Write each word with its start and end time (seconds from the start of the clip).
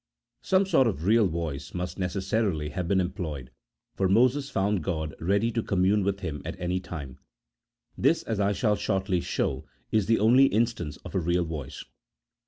Some 0.41 0.65
sort 0.65 0.87
of 0.87 1.05
real 1.05 1.27
voice 1.27 1.75
must 1.75 1.99
necessarily 1.99 2.69
have 2.69 2.87
been 2.87 2.99
employed, 2.99 3.51
for 3.95 4.09
Moses 4.09 4.49
found 4.49 4.83
God 4.83 5.13
ready 5.19 5.51
to 5.51 5.61
commune 5.61 6.03
with 6.03 6.21
him 6.21 6.41
at 6.43 6.59
any 6.59 6.79
time. 6.79 7.19
This, 7.95 8.23
as 8.23 8.39
I 8.39 8.51
shall 8.51 8.75
shortly 8.75 9.21
show, 9.21 9.67
is 9.91 10.07
the 10.07 10.17
only 10.17 10.45
instance 10.45 10.97
of 11.05 11.13
a 11.13 11.19
real 11.19 11.45
voice. 11.45 11.85